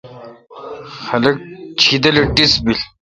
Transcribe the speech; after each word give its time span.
خلق 1.05 1.35
شیدل 1.83 2.15
اے 2.19 2.23
ٹیس 2.35 2.53
بیل۔ 2.63 2.79